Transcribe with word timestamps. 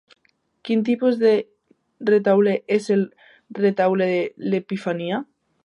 Quin 0.69 0.79
tipus 0.87 1.19
de 1.23 1.33
retaule 2.11 2.55
és 2.77 2.89
El 2.97 3.05
Retaule 3.67 4.11
de 4.19 4.49
l'Epifania? 4.51 5.25